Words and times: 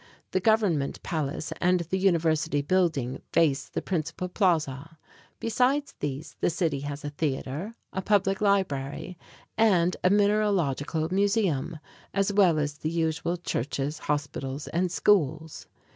The 0.31 0.39
government 0.39 1.03
palace 1.03 1.53
and 1.61 1.81
the 1.81 1.99
university 1.99 2.63
building 2.63 3.21
face 3.31 3.69
the 3.69 3.83
principal 3.83 4.29
plaza. 4.29 4.97
Besides 5.39 5.93
these, 5.99 6.35
the 6.39 6.49
city 6.49 6.79
has 6.79 7.05
a 7.05 7.11
theater, 7.11 7.75
a 7.93 8.01
public 8.01 8.41
library 8.41 9.15
and 9.59 9.95
a 10.03 10.09
mineralogical 10.09 11.09
museum, 11.13 11.77
as 12.15 12.33
well 12.33 12.57
as 12.57 12.79
the 12.79 12.89
usual 12.89 13.37
churches, 13.37 13.99
hospitals 13.99 14.67
and 14.69 14.91
schools. 14.91 15.67